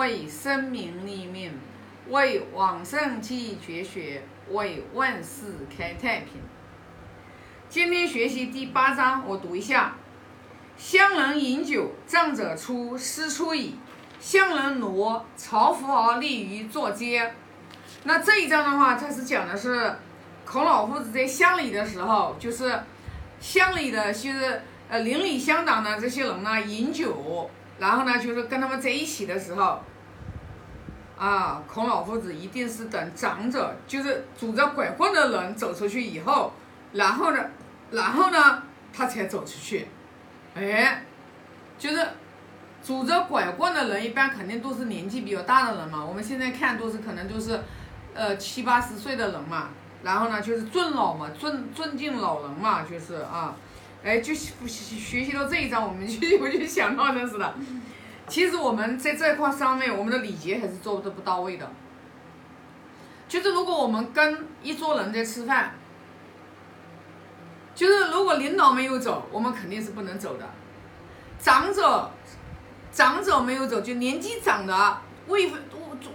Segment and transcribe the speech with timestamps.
[0.00, 1.52] 为生民立命，
[2.08, 6.40] 为往圣继绝学，为万世开太平。
[7.68, 9.94] 今天学习第八章，我读一下：
[10.78, 13.74] 乡人饮酒，仗者出，师出矣。
[14.18, 17.34] 乡人挪，朝服而立于坐阶。
[18.04, 19.94] 那这一章的话，它是讲的是
[20.46, 22.82] 孔老夫子在乡里的时候，就是
[23.38, 29.82] 乡里的，就是呃邻里乡党的这些人呢饮酒，然后呢就是跟他们在一起的时候，
[31.20, 36.52] 啊，孔老夫子一定是等长者，就是拄着拐棍的人走出去以后，
[36.92, 37.38] 然后呢，
[37.90, 39.86] 然后呢他才走出去，
[40.54, 41.04] 哎，
[41.78, 42.08] 就是。
[42.82, 46.02] 拄着拐棍的人，一般肯定都是年纪比较大的人嘛。
[46.02, 47.60] 我们现在看都是可能都是，
[48.14, 49.68] 呃七八十岁的人嘛。
[50.02, 53.54] 然后呢，就是尊老嘛，尊尊敬老人嘛，就是啊，
[54.02, 57.54] 哎，就学习到这一章，我们就我就想到的是了。
[58.30, 61.70] 其实我们在这块上面，我们的礼节还是做的不到位的。
[63.28, 65.74] 就是如果我们跟一桌人在吃饭，
[67.74, 70.48] 就是如果领导没有走，我们肯定是不能走的。
[71.38, 72.10] 长者。
[72.92, 75.48] 长者没有走，就年纪长的位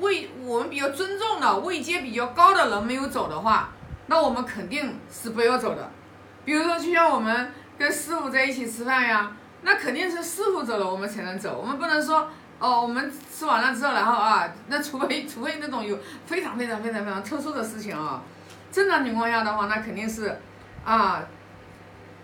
[0.02, 3.70] 位我们比较尊重的位阶比较高的人没有走的话，
[4.08, 5.90] 那我们肯定是不要走的。
[6.44, 9.32] 比如说，就像我们跟师傅在一起吃饭呀，
[9.66, 18.24] 那肯定是师傅走了我们才能走，我们不能说哦，我们吃完了之后，然后啊，那除非除非那种有非常非常非常非常特殊的事情啊，
[18.72, 20.40] 正常情况下的话，那肯定是
[20.86, 21.22] 啊，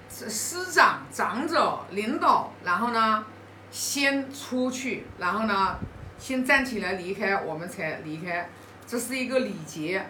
[0.09, 3.25] 师长、长者、领导，然后呢。
[3.73, 5.77] 先出去，然后呢，
[6.19, 8.49] 先站起来离开，我们才离开，
[8.85, 10.05] 这是一个礼节。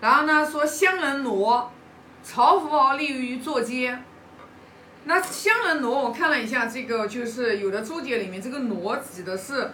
[0.00, 1.70] 然后呢，说乡人挪，
[2.24, 3.96] 朝服而立于坐阶。
[5.08, 9.70] 那香人挪，我看了一下，这个就是有的注解里面，这个挪指的是，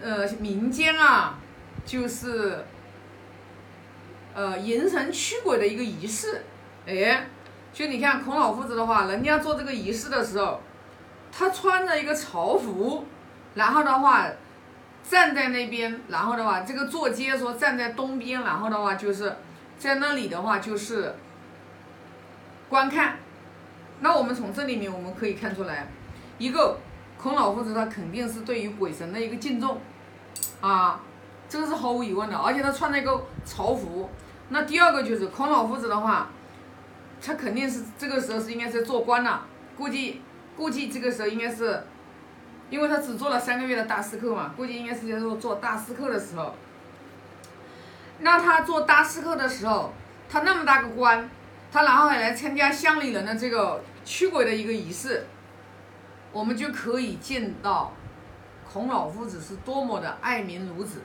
[0.00, 1.36] 呃，民间啊，
[1.84, 2.64] 就是，
[4.32, 6.44] 呃，迎神驱鬼的一个仪式。
[6.86, 7.26] 哎，
[7.72, 10.60] 就你看孔老夫子的话，人家做这个仪式的时候。
[11.34, 13.06] 他穿着一个朝服，
[13.54, 14.28] 然后的话
[15.02, 19.34] 站在那边，然后的话这个坐阶说站在东边，然后的话就是
[19.78, 21.14] 在那里的话就是
[22.68, 23.16] 观看。
[24.02, 25.88] 那我们从这里面我们可以看出来，
[26.36, 26.76] 一个
[27.16, 29.80] 孔老夫子他肯定是对于鬼神的一个敬重
[30.60, 31.00] 啊，
[31.48, 32.36] 这个是毫无疑问的。
[32.36, 34.10] 而且他穿了一个朝服，
[34.50, 36.28] 那第二个就是孔老夫子的话，
[37.24, 39.46] 他肯定是这个时候是应该是做官了，
[39.78, 40.20] 估计。
[40.54, 41.82] 估计这个时候应该是，
[42.68, 46.54] 因为他只做了三个月的大司客嘛，估计应该是在做做大司客的时候。
[48.18, 49.94] 那他做大司客的时候，
[50.28, 51.28] 他那么大个官，
[51.72, 55.26] 他然后还来参加乡里人的这个驱鬼的一个仪式，
[56.32, 57.92] 我们就可以见到
[58.72, 61.02] 孔老夫子是多么的爱民如子。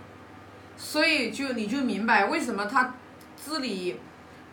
[0.76, 2.94] 所以就你就明白为什么他
[3.36, 4.00] 治理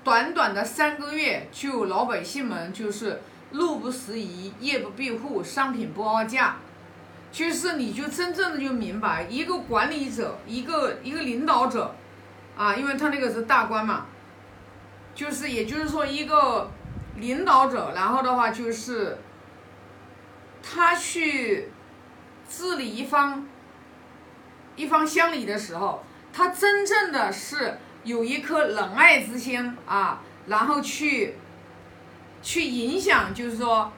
[0.03, 3.21] 短短的三个月，就老百姓们就是。
[3.53, 6.57] 路不拾遗，夜不闭户，商品不凹价，
[7.31, 11.95] 就是你就真正的就明白，一个管理者，一个一个领导者，
[12.57, 14.07] 啊，因为他那个是大官嘛，
[15.15, 16.69] 就是也就是说一个
[17.17, 19.19] 领导者，然后的话就是
[20.63, 21.71] 他去
[22.49, 23.47] 治理一方
[24.77, 31.37] 一方乡里的时候，他真正的是有一颗仁爱之心啊，然后去。
[32.47, 33.91] 去影响，就是说，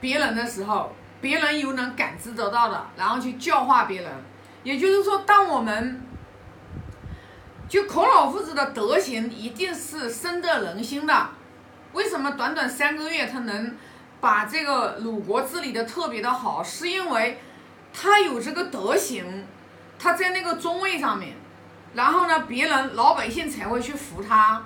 [0.00, 4.12] 别人的时候，别人有能感知得到的，然后去教化别人。
[4.62, 6.00] 也就是说，当我们
[7.68, 11.28] 就孔老夫子的德行一定是深得人心的。
[11.96, 13.74] 为什么短短三个月他能
[14.20, 16.62] 把这个鲁国治理的特别的好？
[16.62, 17.38] 是因为
[17.90, 19.46] 他有这个德行，
[19.98, 21.32] 他在那个中位上面，
[21.94, 24.62] 然后呢，别人老百姓才会去服他。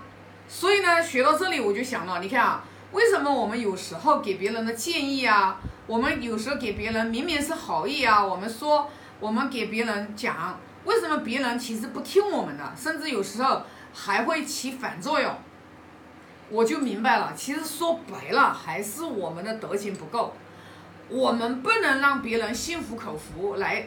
[0.48, 2.64] 所以呢，学到这里我就想到，你看啊。
[2.90, 5.60] 为什么我们有时候给别人的建议啊？
[5.86, 13.62] 我们有时候给别人明明是好意啊，我们说我们给别人讲，为什么别人其实不听我们的，甚至有时候
[13.94, 15.32] 还会起反作用？
[16.50, 20.34] 我就明白了，其实说白了还是我们的德行不够，
[21.08, 23.86] 我们不能让别人心服口服来，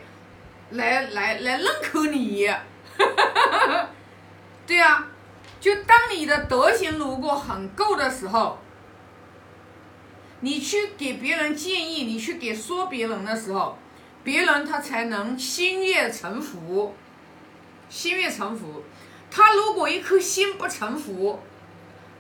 [0.71, 2.49] 来来来认可你，
[4.65, 5.07] 对呀，
[5.59, 8.57] 就当你的德行如果很够的时候。
[10.45, 13.77] 你去给别人建议，你去给说别人的时候，
[14.25, 16.93] 别人他才能心悦诚服，
[17.87, 18.83] 心悦诚服。
[19.31, 21.39] 他如果一颗心不诚服，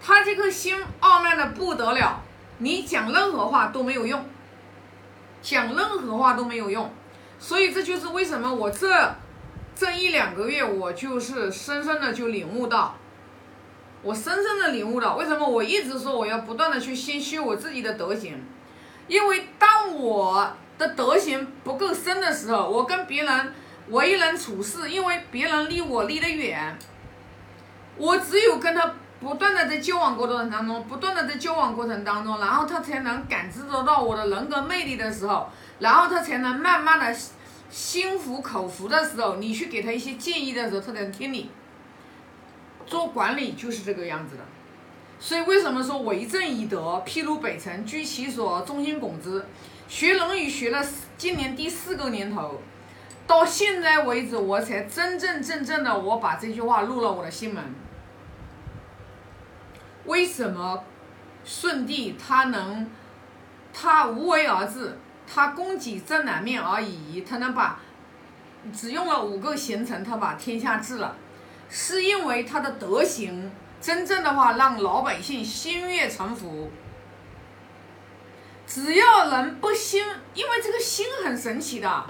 [0.05, 2.21] 他这颗心傲慢的不得了，
[2.57, 4.21] 你讲任何话都没有用，
[5.41, 6.93] 讲任何话都没有用。
[7.39, 9.15] 所以这就是为什么我这
[9.73, 12.97] 这一两个月，我就是深深的就领悟到，
[14.01, 18.37] 我深深的领悟到，为什么我一直说我要不断的去先修我自己的德行，
[19.07, 23.53] 因为当我的德行不够深的时候，我跟别人
[23.87, 26.77] 为人处事，因为别人离我离得远，
[27.95, 28.93] 我只有跟他。
[29.23, 35.47] 不断的在交往过程当中，不断的在交往过程当中，然后他才能感知得到我的人格魅力的时候，
[35.79, 37.17] 然后他才能慢慢的
[37.69, 41.49] 心服口服的时候，你去给他一些建议的时候，他才能听你。
[42.85, 44.43] 做管理就是这个样子的，
[45.17, 49.45] 所以为什么说为政以德，譬如北辰，居其所，忠心耿之。
[49.87, 50.85] 学《论语》学了
[51.17, 52.59] 今年第四个年头，
[53.25, 57.63] 到现在为止，我才真真正正的我把这句话入了我的心门。
[60.05, 60.83] 为什么
[61.45, 62.89] 舜帝他能，
[63.71, 67.79] 他无为而治，他供给正南面而已，他能把
[68.73, 71.15] 只用了五个贤臣，他把天下治了，
[71.69, 76.69] 是因为他的德行真正的话让老百姓心悦诚服。
[78.67, 82.05] 只要人不心，因为这个心很神奇的，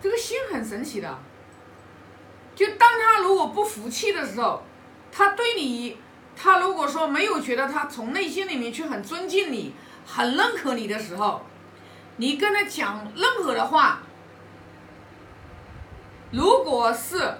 [0.00, 1.18] 这个心很神奇的，
[2.54, 4.62] 就当他如果不服气的时候，
[5.10, 5.98] 他对你。
[6.42, 9.74] 他如果说没有觉得他从内心里面去很尊敬你、
[10.06, 11.42] 很认可你的时候，
[12.16, 14.00] 你跟他讲任何的话，
[16.30, 17.34] 如果是，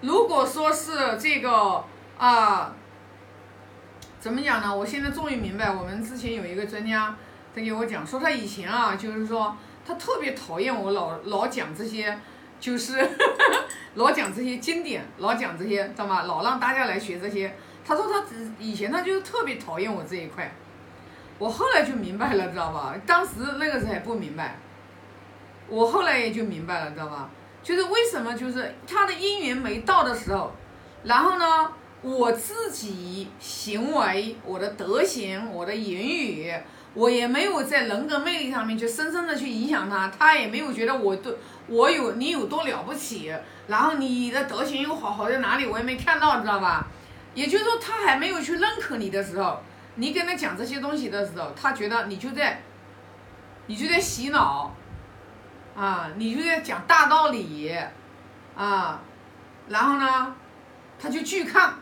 [0.00, 1.84] 如果说是这个
[2.16, 2.72] 啊，
[4.18, 4.74] 怎么讲呢？
[4.74, 7.14] 我现在终于明白，我们之前有一个专家
[7.54, 9.54] 在给我讲，说他以前啊，就是说
[9.86, 12.18] 他特别讨厌我老老讲这些，
[12.58, 13.06] 就是
[13.96, 16.22] 老讲这些经典，老讲这些，知道吗？
[16.22, 17.54] 老让大家来学这些。
[17.88, 20.52] 他说他只以前他就特别讨厌我这一块，
[21.38, 22.94] 我后来就明白了，知道吧？
[23.06, 24.58] 当时那个时候还不明白，
[25.68, 27.30] 我后来也就明白了，知道吧？
[27.62, 30.52] 就是为什么就是他的姻缘没到的时候，
[31.04, 36.52] 然后呢，我自己行为、我的德行、我的言语，
[36.92, 41.34] 我也没有在人格魅力上面去深深的去影响他，他也没有觉得我对
[41.68, 43.32] 我有你有多了不起，
[43.66, 46.86] 然后你的德行又好好在哪里，我也没看到，知道吧？
[47.38, 49.60] 也就是说，他还没有去认可你的时候，
[49.94, 52.60] 你跟他讲这些东西的时候，他觉得你就在，
[53.66, 54.74] 你就在洗脑，
[55.76, 57.72] 啊，你就在讲大道理，
[58.56, 59.00] 啊，
[59.68, 60.34] 然后呢，
[60.98, 61.74] 他就拒抗。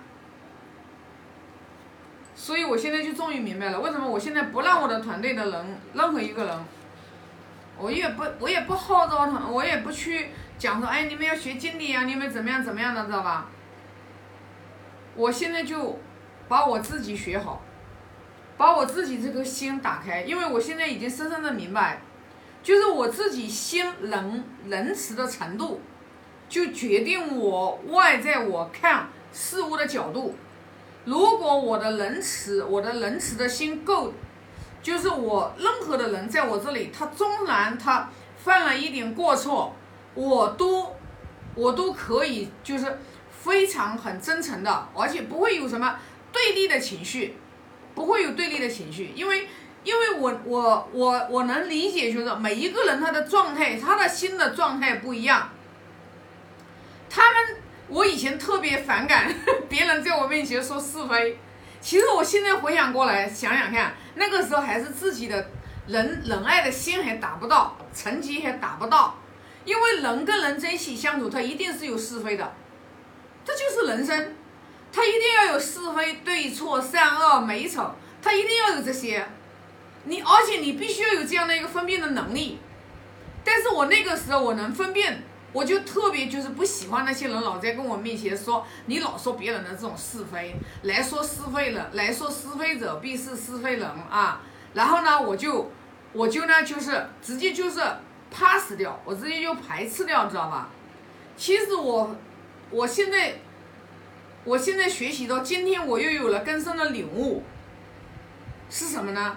[2.35, 6.64] 所以我现在就终于明白了，为什么我现在不让我的团队的人任何一个人，
[7.79, 10.29] 我也不我也不号召他，我也不去
[10.59, 13.47] 讲说，哎，你们要学经理啊，你们怎么样怎么样的，知道吧？
[15.17, 15.99] 我现在就
[16.47, 17.63] 把我自己学好，
[18.59, 22.03] 把我自己这颗心打开，因为我现在已经深深的明白，
[22.63, 25.81] 就是我自己心仁仁慈的程度，
[26.51, 30.35] 就决定我外在我看事物的角度。
[31.07, 34.12] 如果我的仁慈，我的仁慈的心够，
[34.83, 39.75] 就是我任何的人在我这里，他纵然他犯了一点过错，
[40.15, 40.95] 我都
[41.55, 42.99] 我都可以就是。
[43.47, 45.97] 非常很真诚的，而且不会有什么
[46.33, 47.37] 对立的情绪，
[47.95, 49.49] 不会有对立的情绪，因为
[49.85, 55.51] 因为我我我我能理解，就是每一个人他的状态，他的心的状态不一样。
[57.09, 57.57] 他们，
[57.88, 59.33] 我以前特别反感
[59.71, 61.38] 别人在我面前说是非，
[61.81, 65.50] 其实我现在回想过来，想想看，那个时候还是自己的
[65.87, 69.15] 仁仁爱的心还达不到，层级还达不到，
[69.65, 72.53] 因为人跟人在一起相处，他一定是有是非的。
[73.47, 74.35] 这就是人生，
[74.93, 79.25] 他一定要有是非对错善恶美丑，他一定要有这些，
[80.03, 82.59] 你而且你必须要有这样的一个分辨的能力。
[83.45, 85.23] 但是我那个时候我能分辨，
[85.53, 94.41] 我就特别就是不喜欢那些人老在跟我面前说你老说别人的这种是非，来说是非人，来说是非者必是是非人啊。
[94.75, 95.71] 然后呢，我就
[96.12, 97.81] 我就呢就是直接就是
[98.29, 100.69] pass 掉，我直接就排斥掉，知道吧？
[101.37, 102.17] 其实我。
[102.70, 103.35] 我现在，
[104.42, 107.44] 我现在学习到今天，我又有了更深的领悟，
[108.68, 109.37] 是什么呢？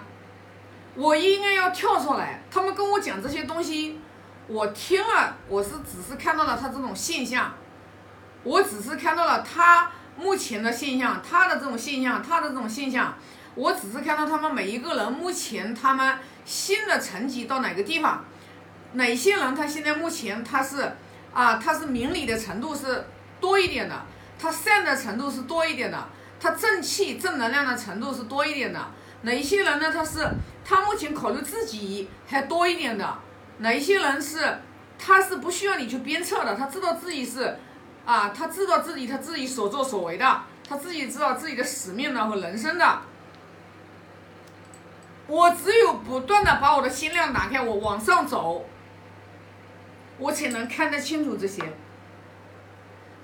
[0.96, 2.42] 我应该要跳出来。
[2.50, 4.00] 他们跟我讲这些东西，
[4.48, 7.54] 我听了，我是只是看到了他这种现象，
[8.42, 13.14] 我只是看到了他目前的现象，他的这种现象，他的这种现象，
[13.54, 18.24] 我只是看到他们每一个人目前他们新的成绩到哪个地方，
[18.94, 20.92] 哪些人他现在目前他是
[21.32, 23.04] 啊，他是明理的程度是。
[23.40, 24.02] 多一点的，
[24.38, 28.80] 他善的程度是多一点的，他正气正能量的程度是多一点的。
[29.22, 29.92] 哪一些人呢？
[29.92, 30.26] 他是
[30.64, 33.18] 他目前考虑自己还多一点的，
[33.58, 34.58] 哪一些人是
[34.98, 37.58] 他是不需要你去鞭策的，他知道自己是
[38.06, 43.02] 啊，他知道自己他自己所作所为的，他自己知道自己的使命呢和人生的。
[45.26, 48.64] 我只有不断的把我的心量打开，我往上走，
[50.18, 51.62] 我才能看得清楚这些。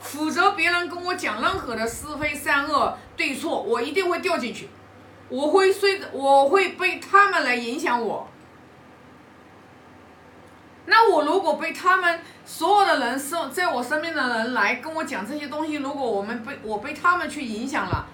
[0.00, 4.68] 否则，别人跟我讲任何的是非善恶对错，我一定会掉进去，
[5.28, 8.28] 我会随，我会被他们来影响我。
[10.86, 18.06] 那我如果被他们所有的人生在我身边的人来跟我讲这些东西，如果我们被我被他们去影响了，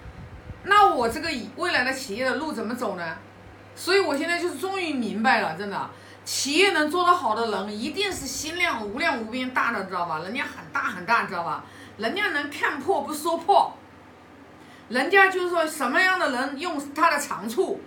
[0.63, 3.17] 那我这个未来的企业的路怎么走呢？
[3.75, 5.89] 所以我现在就是终于明白了，真的，
[6.25, 10.19] 企业能做得好的人，一定是心量无量无边大的，知道吧？
[10.19, 11.65] 人家很大很大，知道吧？
[11.97, 13.73] 人家能看破不说破，
[14.89, 17.81] 人家就是说什么样的人用他的长处，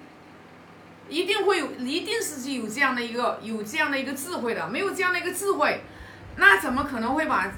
[1.09, 5.83] 一定会有，一定是有这样的一个有这样的一个智慧的，没有这样的一个智慧，
[6.37, 7.51] 那怎么可能会把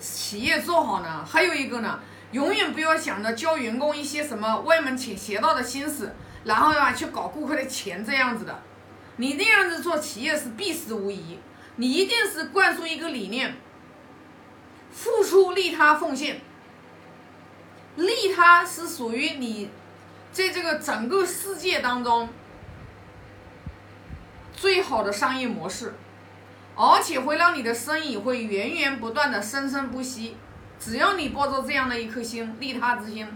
[0.00, 1.24] 企业做好呢？
[1.24, 2.00] 还有一个呢，
[2.32, 6.14] 永远不要想着教员工一些什么歪门邪邪道的心思，
[6.44, 8.62] 然后呀去搞顾客的钱这样子的，
[9.20, 11.38] 你那样子做企业是必死无疑，
[11.76, 13.54] 你一定是灌输一个理念。
[14.90, 16.40] 付出利他奉献，
[17.96, 19.68] 利他是属于你
[20.32, 22.30] 在这个整个世界当中
[24.54, 25.92] 最好的商业模式，
[26.74, 30.34] 而且会让你的生意会源源不断的生生不息。
[30.78, 33.28] 只要你抱着这样的一颗心，利他之心，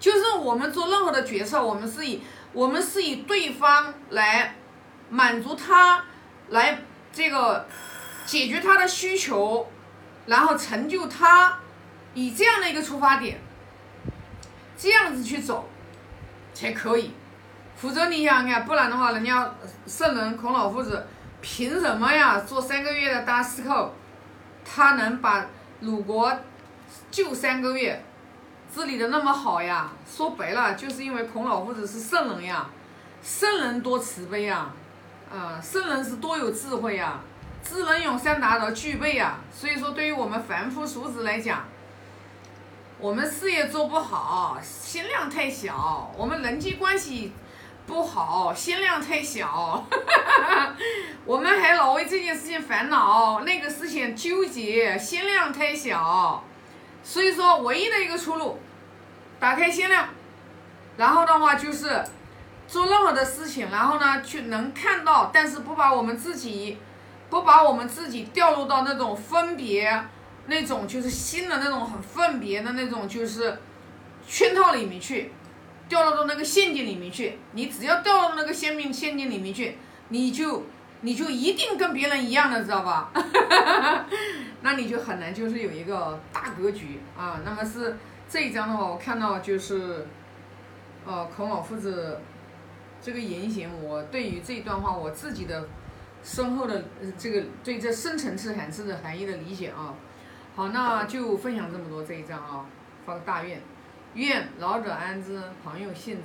[0.00, 2.20] 就是我们做任何的决策，我们是以
[2.52, 4.56] 我们是以对方来
[5.10, 6.04] 满足他，
[6.48, 6.78] 来
[7.12, 7.66] 这个
[8.26, 9.70] 解决他的需求。
[10.26, 11.58] 然后成就他，
[12.12, 13.40] 以这样的一个出发点，
[14.76, 15.66] 这样子去走，
[16.52, 17.14] 才可以。
[17.76, 19.50] 否则你想想，不然的话，人家
[19.86, 21.06] 圣人孔老夫子
[21.40, 22.40] 凭什么呀？
[22.40, 23.94] 做三个月的大司寇，
[24.66, 25.46] 他能把
[25.80, 26.38] 鲁国
[27.10, 28.04] 就三个月
[28.74, 29.90] 治理的那么好呀？
[30.06, 32.68] 说白了，就是因为孔老夫子是圣人呀，
[33.22, 34.70] 圣人多慈悲呀，
[35.30, 37.20] 啊，圣人是多有智慧呀。
[37.62, 41.64] 智能永三达的具备啊，所以说对于我们凡夫俗子来讲，
[42.98, 45.74] 我们事业做不好，心量太小；
[46.16, 47.32] 我们人际关系
[47.86, 49.84] 不好，心量太小；
[51.26, 56.42] 我们还老为这件事情烦恼，那个事情纠结，心量太小。
[57.02, 58.58] 所以说，唯一的一个出路，
[59.38, 60.08] 打开心量，
[60.96, 62.02] 然后的话就是
[62.68, 66.78] 做任何的事情，然后呢去能看到，但是不把我们自己。
[67.30, 70.02] 不把我们自己掉入到那种分别，
[70.46, 73.58] 那种就是新的那种很分别的那种就是
[74.26, 75.30] 圈套里面去，
[75.90, 77.38] 掉入到那个陷阱里面去。
[77.52, 79.76] 你只要掉入那个陷阱陷阱里面去，
[80.08, 80.64] 你就
[81.02, 83.12] 你就一定跟别人一样的，知道吧？
[84.62, 87.38] 那你就很难就是有一个大格局啊。
[87.44, 90.06] 那么是这一章的话，我看到就是，
[91.06, 92.18] 呃，孔老夫子
[93.00, 95.68] 这个言行，我对于这一段话我自己的。
[96.20, 96.84] 深厚的
[97.16, 99.94] 这个对这深层次含义的含义的理解啊，
[100.56, 102.66] 好，那就分享这么多这一章啊，
[103.06, 103.62] 发个大愿，
[104.14, 106.16] 愿老者安之，朋友幸。